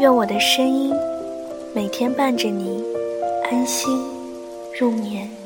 [0.00, 0.92] 愿我的声音
[1.72, 2.82] 每天伴着你
[3.44, 3.88] 安心
[4.76, 5.43] 入眠。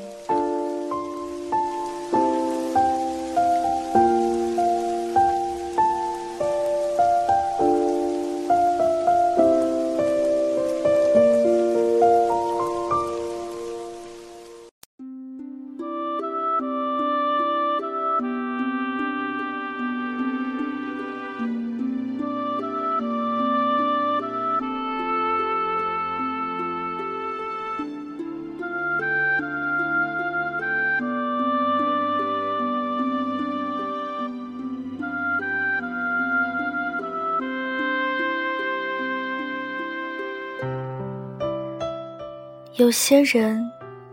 [42.79, 43.69] 有些人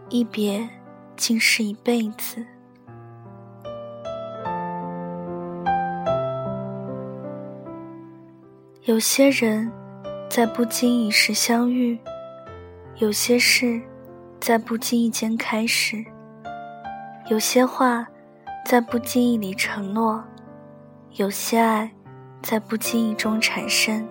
[0.09, 0.67] 一别
[1.15, 2.43] 竟是一辈子，
[8.85, 9.71] 有些人
[10.27, 11.95] 在不经意时相遇，
[12.95, 13.79] 有些事
[14.39, 16.03] 在不经意间开始，
[17.29, 18.07] 有些话
[18.65, 20.23] 在不经意里承诺，
[21.11, 21.91] 有些爱
[22.41, 24.03] 在不经意中产生，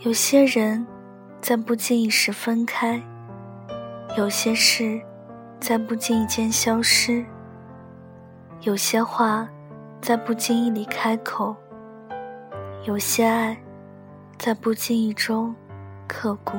[0.00, 0.86] 有些人。
[1.40, 3.00] 在不经意时分开，
[4.16, 5.00] 有些事
[5.60, 7.24] 在不经意间消失，
[8.62, 9.48] 有些话
[10.00, 11.56] 在不经意里开口，
[12.84, 13.56] 有些爱
[14.36, 15.54] 在不经意中
[16.06, 16.58] 刻骨。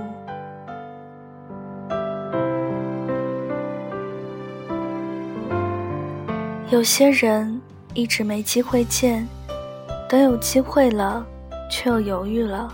[6.71, 7.61] 有些人
[7.93, 9.27] 一直没机会见，
[10.07, 11.25] 等有机会了，
[11.69, 12.71] 却又犹豫了，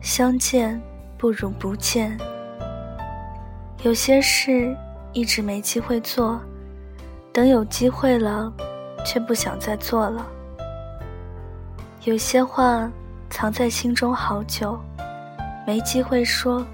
[0.00, 0.80] 相见。
[1.18, 2.16] 不如不见。
[3.82, 4.74] 有些事
[5.12, 6.40] 一直没机会做，
[7.32, 8.52] 等有机会了，
[9.04, 10.24] 却不想再做了。
[12.04, 12.90] 有些话
[13.28, 14.78] 藏在心中好久，
[15.66, 16.64] 没机会说，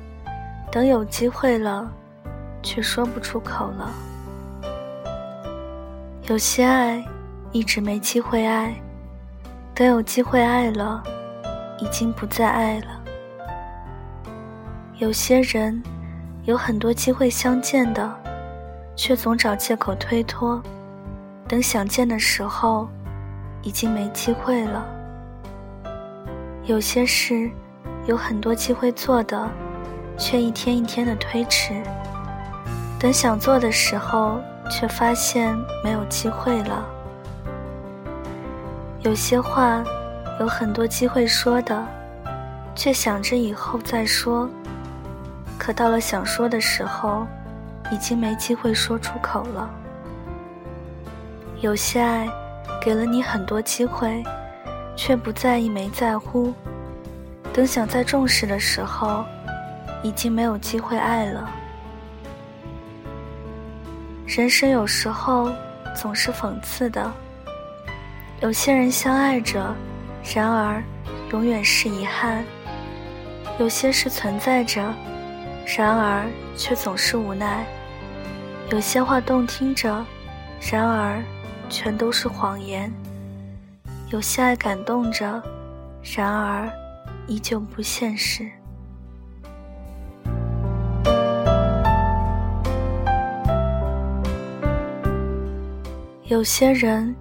[0.70, 1.90] 等有机会了，
[2.62, 3.90] 却说不出口了。
[6.28, 7.04] 有些爱
[7.52, 8.74] 一直没机会爱，
[9.74, 11.02] 等有机会爱了，
[11.80, 12.93] 已经不再爱了。
[14.98, 15.82] 有些人
[16.44, 18.14] 有很多机会相见的，
[18.94, 20.62] 却总找借口推脱，
[21.48, 22.88] 等想见的时候，
[23.62, 24.86] 已经没机会了。
[26.62, 27.50] 有些事
[28.06, 29.50] 有很多机会做的，
[30.16, 31.74] 却一天一天的推迟，
[32.96, 34.40] 等想做的时候，
[34.70, 35.52] 却发现
[35.82, 36.86] 没有机会了。
[39.00, 39.82] 有些话
[40.38, 41.84] 有很多机会说的，
[42.76, 44.48] 却想着以后再说。
[45.64, 47.26] 可到了想说的时候，
[47.90, 49.70] 已经没机会说出口了。
[51.62, 52.28] 有些爱，
[52.82, 54.22] 给了你很多机会，
[54.94, 56.52] 却不在意、没在乎。
[57.50, 59.24] 等想再重视的时候，
[60.02, 61.48] 已经没有机会爱了。
[64.26, 65.50] 人生有时候
[65.96, 67.10] 总是讽刺的，
[68.40, 69.74] 有些人相爱着，
[70.34, 70.84] 然而
[71.30, 72.44] 永远是遗憾；
[73.58, 74.92] 有些事存在着。
[75.66, 76.26] 然而，
[76.56, 77.66] 却总是无奈。
[78.70, 80.04] 有些话动听着，
[80.60, 81.22] 然而，
[81.68, 82.92] 全都是谎言。
[84.10, 85.42] 有些爱感动着，
[86.16, 86.70] 然而，
[87.26, 88.48] 依旧不现实。
[96.24, 97.14] 有些人，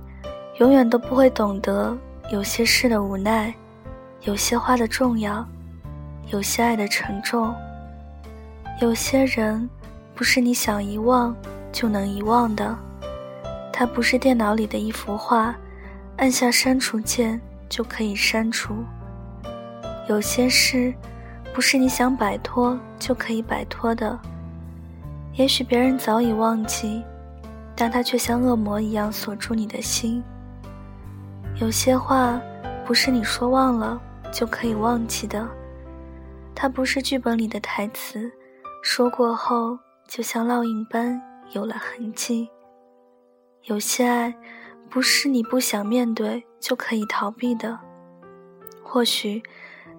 [0.60, 1.98] 永远都不会懂得
[2.31, 3.54] 有些事的无奈，
[4.22, 5.46] 有些话的重要，
[6.28, 7.54] 有些爱的沉重。
[8.83, 9.69] 有些人，
[10.13, 11.33] 不是你想遗忘
[11.71, 12.77] 就能遗忘的，
[13.71, 15.56] 它不是电脑里的一幅画，
[16.18, 17.39] 按下删除键
[17.69, 18.83] 就可以删除。
[20.09, 20.94] 有些事，
[21.53, 24.19] 不是你想摆脱就可以摆脱的，
[25.36, 27.01] 也许别人早已忘记，
[27.77, 30.21] 但他却像恶魔一样锁住你的心。
[31.56, 32.38] 有些话，
[32.86, 33.97] 不是你说忘了
[34.29, 35.47] 就可以忘记的，
[36.53, 38.29] 它不是剧本里的台词。
[38.85, 41.19] 说过后，就像烙印般
[41.53, 42.50] 有了痕迹。
[43.63, 44.35] 有些爱，
[44.89, 47.80] 不是你不想面对就可以逃避的。
[48.83, 49.41] 或许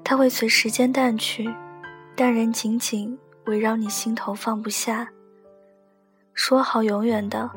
[0.05, 1.49] 它会随时间淡去，
[2.15, 5.11] 但仍紧紧围绕你心头放不下。
[6.35, 7.51] 说好永远的，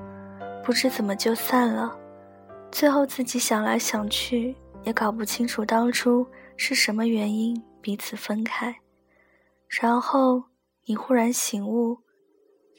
[0.63, 1.93] 不知怎么就散了。
[2.71, 6.25] 最后自己想来想去，也搞不清楚当初
[6.55, 8.73] 是什么原因彼此分开。
[9.67, 10.41] 然后
[10.89, 11.97] 你忽然醒悟，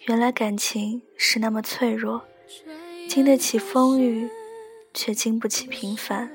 [0.06, 2.24] 原来感情是那么脆弱，
[3.06, 4.26] 经得起风雨，
[4.94, 6.30] 却经不起平凡。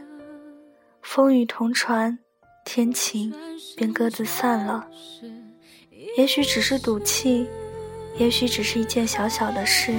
[1.02, 2.20] 风雨同船，
[2.64, 3.34] 天晴
[3.76, 4.88] 便各自散了。
[6.16, 7.48] 也许只是赌气，
[8.20, 9.92] 也许只是一件小小的事，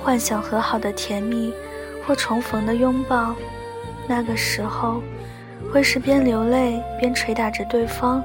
[0.00, 1.52] 幻想和好的甜蜜，
[2.06, 3.34] 或重逢的拥抱。
[4.06, 5.02] 那个时候，
[5.72, 8.22] 会是边流泪边捶打着对方，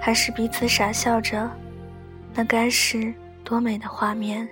[0.00, 1.50] 还是彼此傻笑着？
[2.34, 3.12] 那该是
[3.44, 4.48] 多美的画面！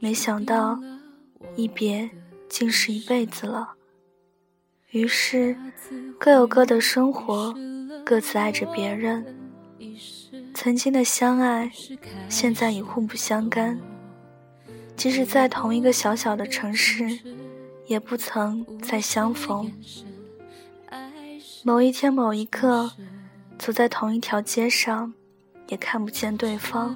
[0.00, 0.80] 没想到，
[1.56, 2.10] 一别
[2.48, 3.74] 竟是一辈子了。
[4.90, 5.56] 于是，
[6.18, 7.54] 各有各的生活，
[8.04, 9.24] 各自爱着别人。
[10.52, 11.70] 曾经的相爱，
[12.28, 13.78] 现在已互不相干。
[14.96, 17.20] 即使在同一个小小的城市，
[17.86, 19.72] 也不曾再相逢。
[21.62, 22.90] 某一天，某一刻，
[23.58, 25.14] 走在同一条街上，
[25.70, 26.94] 也看不见对方。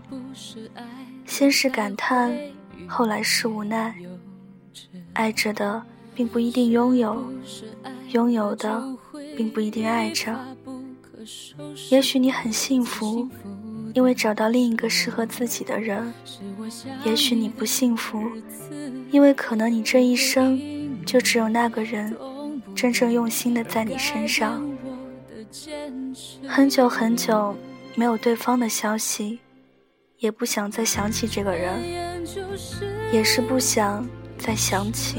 [1.25, 2.39] 先是感叹，
[2.87, 3.95] 后来是无奈。
[5.15, 5.83] 爱着的。
[6.17, 7.25] 并不一定拥有，
[8.13, 8.85] 拥有的
[9.37, 10.33] 并不一定爱着。
[11.91, 13.29] 也许你很幸福，
[13.95, 16.13] 因为找到另一个适合自己的人；
[17.05, 18.23] 也许你不幸福，
[19.11, 20.61] 因为可能你这一生
[21.05, 22.17] 就只有那个人
[22.77, 24.65] 真正用心的在你身上。
[26.47, 27.57] 很久很久
[27.97, 29.39] 没有对方的消息，
[30.19, 31.81] 也不想再想起这个人，
[33.13, 34.05] 也是不想
[34.37, 35.19] 再想起。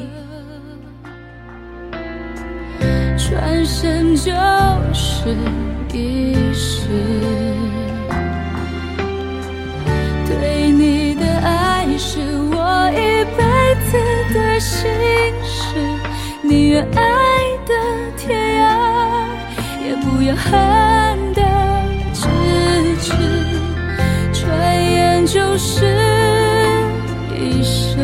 [3.17, 4.31] 转身就
[4.93, 5.35] 是
[5.93, 6.89] 一世，
[10.27, 13.41] 对你的爱是我一辈
[13.85, 13.97] 子
[14.33, 14.91] 的心
[15.43, 15.97] 事，
[16.43, 17.01] 宁愿爱
[17.65, 17.73] 的
[18.17, 18.65] 天涯，
[19.81, 20.94] 也不要恨
[25.55, 25.85] 就是
[27.33, 27.97] 一生。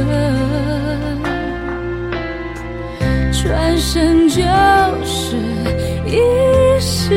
[3.44, 4.42] 转身就
[5.04, 5.36] 是
[6.08, 6.16] 一
[6.80, 7.10] 世，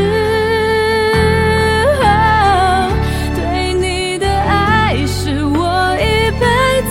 [3.37, 6.45] 对你的爱是我一辈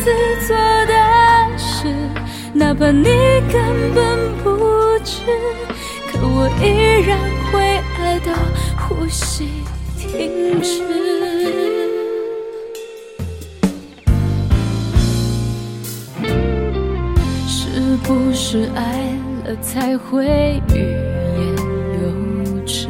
[0.05, 0.09] 子
[0.47, 0.55] 做
[0.85, 0.93] 的
[1.57, 1.93] 事，
[2.53, 3.03] 哪怕你
[3.51, 5.19] 根本不知，
[6.13, 7.19] 可我依然
[7.51, 7.59] 会
[7.99, 8.31] 爱到
[8.87, 9.49] 呼吸
[9.97, 10.81] 停止。
[18.13, 19.09] 不是爱
[19.43, 21.55] 了才会欲言
[21.99, 22.89] 又止，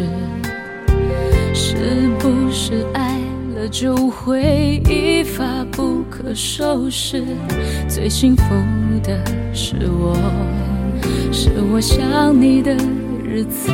[1.54, 1.76] 是
[2.20, 3.22] 不是爱
[3.56, 7.24] 了就会一发不可收拾？
[7.88, 8.44] 最幸福
[9.02, 9.18] 的
[9.54, 10.14] 是我，
[11.32, 12.76] 是我想你的
[13.24, 13.72] 日子，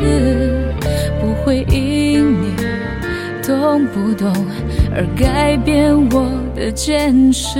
[1.19, 2.53] 不会因你
[3.41, 4.31] 懂不懂
[4.93, 7.59] 而改变我的坚持。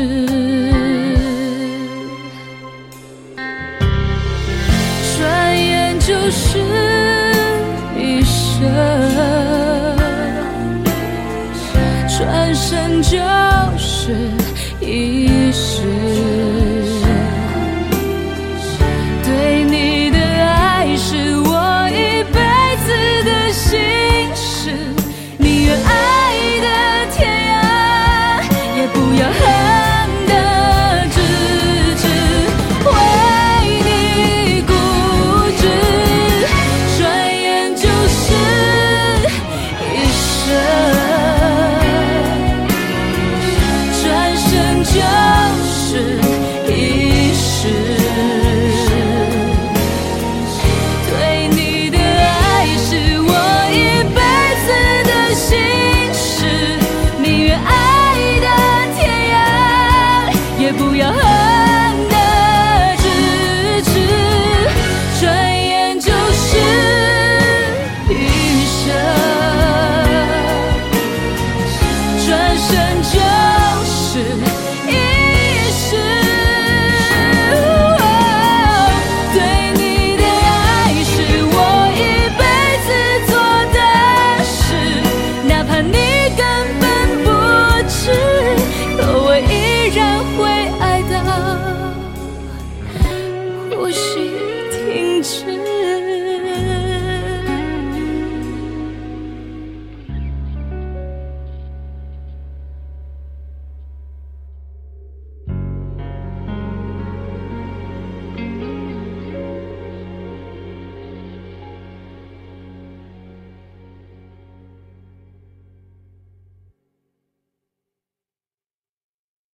[60.70, 61.29] Aleluia.